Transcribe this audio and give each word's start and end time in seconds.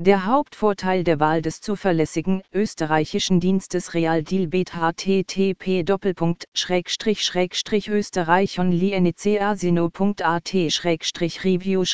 Der 0.00 0.26
Hauptvorteil 0.26 1.02
der 1.02 1.18
Wahl 1.18 1.42
des 1.42 1.60
zuverlässigen 1.60 2.42
österreichischen 2.52 3.40
Dienstes 3.40 3.94
Real 3.94 4.22
Dealbet 4.22 4.72
http 4.72 5.82
österreichonlieniceasino.at 7.88 10.54
review 11.44 11.84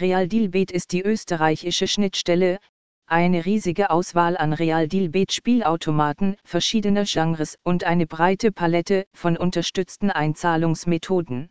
Real 0.00 0.26
Dealbet 0.26 0.70
ist 0.70 0.92
die 0.92 1.02
österreichische 1.02 1.86
Schnittstelle, 1.86 2.60
eine 3.06 3.44
riesige 3.44 3.90
Auswahl 3.90 4.38
an 4.38 4.54
Real 4.54 4.88
Dealbet 4.88 5.30
Spielautomaten 5.30 6.38
verschiedener 6.44 7.04
Genres 7.04 7.58
und 7.62 7.84
eine 7.84 8.06
breite 8.06 8.52
Palette 8.52 9.04
von 9.12 9.36
unterstützten 9.36 10.10
Einzahlungsmethoden. 10.10 11.50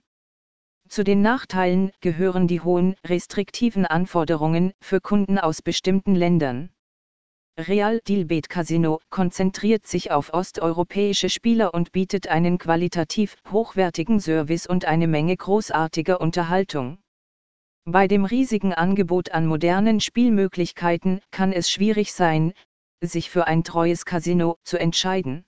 Zu 0.90 1.04
den 1.04 1.22
Nachteilen 1.22 1.92
gehören 2.00 2.48
die 2.48 2.62
hohen, 2.62 2.96
restriktiven 3.06 3.86
Anforderungen 3.86 4.72
für 4.80 5.02
Kunden 5.02 5.38
aus 5.38 5.62
bestimmten 5.62 6.16
Ländern. 6.16 6.70
Real 7.60 8.00
Dealbet 8.08 8.50
Casino 8.50 9.00
konzentriert 9.10 9.86
sich 9.86 10.12
auf 10.12 10.34
osteuropäische 10.34 11.30
Spieler 11.30 11.74
und 11.74 11.92
bietet 11.92 12.28
einen 12.28 12.58
qualitativ 12.58 13.36
hochwertigen 13.52 14.20
Service 14.20 14.68
und 14.68 14.86
eine 14.86 15.08
Menge 15.08 15.36
großartiger 15.36 16.22
Unterhaltung. 16.22 17.00
Bei 17.84 18.08
dem 18.08 18.26
riesigen 18.26 18.74
Angebot 18.74 19.32
an 19.32 19.46
modernen 19.46 20.00
Spielmöglichkeiten 20.00 21.20
kann 21.32 21.52
es 21.52 21.72
schwierig 21.72 22.14
sein, 22.14 22.54
sich 23.02 23.30
für 23.30 23.48
ein 23.48 23.64
treues 23.64 24.06
Casino 24.06 24.58
zu 24.64 24.80
entscheiden. 24.80 25.46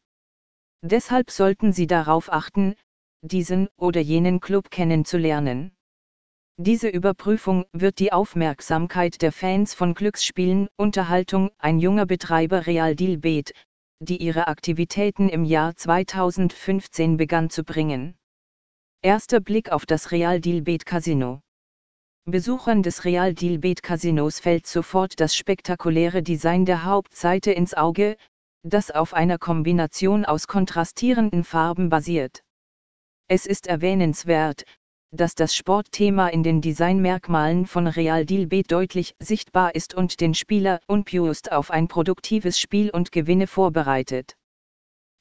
Deshalb 0.82 1.30
sollten 1.30 1.74
Sie 1.74 1.88
darauf 1.88 2.32
achten, 2.32 2.76
diesen 3.22 3.68
oder 3.78 4.02
jenen 4.02 4.40
Club 4.40 4.72
kennenzulernen. 4.72 5.72
Diese 6.58 6.90
Überprüfung 6.90 7.66
wird 7.72 8.00
die 8.00 8.12
Aufmerksamkeit 8.12 9.22
der 9.22 9.32
Fans 9.32 9.74
von 9.74 9.94
Glücksspielen, 9.94 10.68
Unterhaltung, 10.78 11.52
ein 11.58 11.80
junger 11.80 12.06
Betreiber 12.06 12.68
Real 12.68 12.96
Deal 12.96 13.18
Bet, 13.18 13.54
die 14.00 14.18
ihre 14.18 14.48
Aktivitäten 14.48 15.30
im 15.30 15.46
Jahr 15.46 15.76
2015 15.76 17.18
begann 17.18 17.50
zu 17.50 17.64
bringen. 17.64 18.16
Erster 19.02 19.40
Blick 19.40 19.72
auf 19.72 19.86
das 19.86 20.12
Real 20.12 20.42
Deal 20.42 20.62
Bet 20.62 20.86
Casino. 20.86 21.42
Besuchern 22.26 22.84
des 22.84 23.06
Real 23.06 23.34
Deal 23.34 23.58
Bet 23.58 23.82
Casinos 23.82 24.40
fällt 24.40 24.68
sofort 24.68 25.20
das 25.20 25.36
spektakuläre 25.36 26.22
Design 26.22 26.66
der 26.66 26.84
Hauptseite 26.84 27.52
ins 27.52 27.74
Auge, 27.74 28.18
das 28.64 28.92
auf 28.92 29.14
einer 29.14 29.38
Kombination 29.38 30.26
aus 30.26 30.48
kontrastierenden 30.48 31.44
Farben 31.44 31.90
basiert. 31.90 32.44
Es 33.32 33.46
ist 33.46 33.68
erwähnenswert, 33.68 34.64
dass 35.12 35.36
das 35.36 35.56
Sportthema 35.56 36.30
in 36.30 36.42
den 36.42 36.62
Designmerkmalen 36.62 37.68
von 37.68 37.86
Real 37.86 38.26
Deal 38.26 38.48
B 38.48 38.64
deutlich 38.64 39.14
sichtbar 39.20 39.76
ist 39.76 39.94
und 39.94 40.20
den 40.20 40.34
Spieler 40.34 40.80
unbewusst 40.88 41.52
auf 41.52 41.70
ein 41.70 41.88
produktives 41.88 42.60
Spiel 42.60 42.90
und 42.90 43.12
Gewinne 43.12 43.46
vorbereitet. 43.46 44.36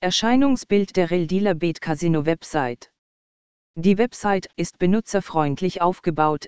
Erscheinungsbild 0.00 0.96
der 0.96 1.10
Real 1.10 1.26
Dealer 1.26 1.54
Bet 1.54 1.82
Casino 1.82 2.24
Website. 2.24 2.90
Die 3.74 3.98
Website 3.98 4.48
ist 4.56 4.78
benutzerfreundlich 4.78 5.82
aufgebaut, 5.82 6.46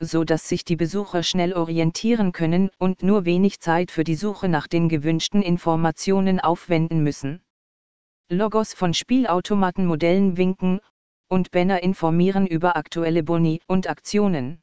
so 0.00 0.24
dass 0.24 0.48
sich 0.48 0.64
die 0.64 0.76
Besucher 0.76 1.22
schnell 1.22 1.52
orientieren 1.52 2.32
können 2.32 2.70
und 2.78 3.02
nur 3.02 3.26
wenig 3.26 3.60
Zeit 3.60 3.90
für 3.90 4.04
die 4.04 4.16
Suche 4.16 4.48
nach 4.48 4.66
den 4.66 4.88
gewünschten 4.88 5.42
Informationen 5.42 6.40
aufwenden 6.40 7.02
müssen. 7.02 7.42
Logos 8.30 8.72
von 8.72 8.94
Spielautomatenmodellen 8.94 10.38
winken 10.38 10.80
und 11.32 11.50
Banner 11.50 11.82
informieren 11.82 12.46
über 12.46 12.76
aktuelle 12.76 13.22
Boni 13.22 13.62
und 13.66 13.88
Aktionen. 13.88 14.60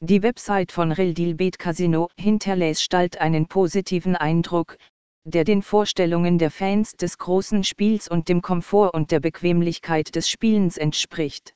Die 0.00 0.22
Website 0.22 0.70
von 0.70 0.92
Real 0.92 1.14
Deal 1.14 1.34
Bet 1.34 1.58
Casino 1.58 2.10
hinterlässt 2.20 2.82
stalt 2.82 3.18
einen 3.22 3.48
positiven 3.48 4.14
Eindruck, 4.14 4.76
der 5.24 5.44
den 5.44 5.62
Vorstellungen 5.62 6.36
der 6.36 6.50
Fans 6.50 6.92
des 6.92 7.16
großen 7.16 7.64
Spiels 7.64 8.06
und 8.06 8.28
dem 8.28 8.42
Komfort 8.42 8.90
und 8.92 9.10
der 9.10 9.20
Bequemlichkeit 9.20 10.14
des 10.14 10.28
Spielens 10.28 10.76
entspricht. 10.76 11.54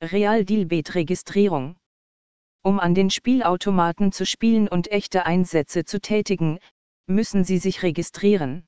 Real 0.00 0.44
Deal 0.44 0.66
Bet 0.66 0.94
Registrierung 0.94 1.74
Um 2.62 2.78
an 2.78 2.94
den 2.94 3.10
Spielautomaten 3.10 4.12
zu 4.12 4.24
spielen 4.26 4.68
und 4.68 4.92
echte 4.92 5.26
Einsätze 5.26 5.84
zu 5.84 6.00
tätigen, 6.00 6.60
müssen 7.08 7.42
Sie 7.42 7.58
sich 7.58 7.82
registrieren. 7.82 8.64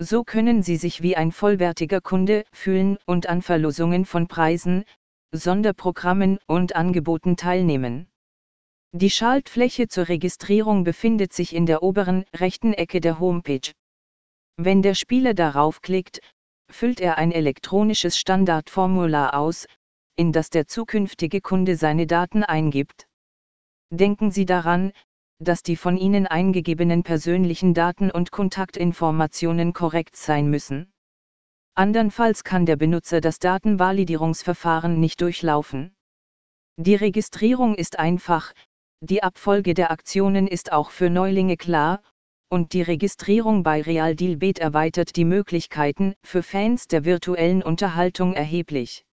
So 0.00 0.22
können 0.22 0.62
Sie 0.62 0.76
sich 0.76 1.02
wie 1.02 1.16
ein 1.16 1.32
vollwertiger 1.32 2.00
Kunde 2.00 2.44
fühlen 2.52 2.98
und 3.04 3.28
an 3.28 3.42
Verlosungen 3.42 4.04
von 4.04 4.28
Preisen, 4.28 4.84
Sonderprogrammen 5.32 6.38
und 6.46 6.76
Angeboten 6.76 7.36
teilnehmen. 7.36 8.08
Die 8.92 9.10
Schaltfläche 9.10 9.88
zur 9.88 10.08
Registrierung 10.08 10.84
befindet 10.84 11.32
sich 11.32 11.54
in 11.54 11.66
der 11.66 11.82
oberen 11.82 12.24
rechten 12.34 12.72
Ecke 12.72 13.00
der 13.00 13.18
Homepage. 13.18 13.72
Wenn 14.56 14.82
der 14.82 14.94
Spieler 14.94 15.34
darauf 15.34 15.82
klickt, 15.82 16.20
füllt 16.70 17.00
er 17.00 17.18
ein 17.18 17.32
elektronisches 17.32 18.18
Standardformular 18.18 19.34
aus, 19.34 19.66
in 20.16 20.32
das 20.32 20.50
der 20.50 20.66
zukünftige 20.66 21.40
Kunde 21.40 21.76
seine 21.76 22.06
Daten 22.06 22.44
eingibt. 22.44 23.08
Denken 23.90 24.30
Sie 24.30 24.46
daran, 24.46 24.92
dass 25.38 25.62
die 25.62 25.76
von 25.76 25.96
Ihnen 25.96 26.26
eingegebenen 26.26 27.02
persönlichen 27.02 27.74
Daten 27.74 28.10
und 28.10 28.32
Kontaktinformationen 28.32 29.72
korrekt 29.72 30.16
sein 30.16 30.50
müssen. 30.50 30.92
Andernfalls 31.74 32.42
kann 32.42 32.66
der 32.66 32.76
Benutzer 32.76 33.20
das 33.20 33.38
Datenvalidierungsverfahren 33.38 34.98
nicht 34.98 35.20
durchlaufen. 35.20 35.94
Die 36.76 36.96
Registrierung 36.96 37.74
ist 37.74 37.98
einfach, 37.98 38.52
die 39.00 39.22
Abfolge 39.22 39.74
der 39.74 39.90
Aktionen 39.92 40.48
ist 40.48 40.72
auch 40.72 40.90
für 40.90 41.08
Neulinge 41.08 41.56
klar, 41.56 42.02
und 42.48 42.72
die 42.72 42.82
Registrierung 42.82 43.62
bei 43.62 43.82
Real 43.82 44.16
Deal 44.16 44.36
Bet 44.36 44.58
erweitert 44.58 45.16
die 45.16 45.24
Möglichkeiten 45.24 46.14
für 46.24 46.42
Fans 46.42 46.88
der 46.88 47.04
virtuellen 47.04 47.62
Unterhaltung 47.62 48.32
erheblich. 48.32 49.04